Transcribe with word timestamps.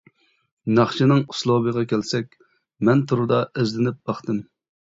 ناخشىنىڭ 0.77 1.19
ئۇسلۇبىغا 1.33 1.83
كەلسەك، 1.93 2.33
مەن 2.89 3.07
توردا 3.13 3.43
ئىزدىنىپ 3.51 4.01
باقتىم. 4.11 4.43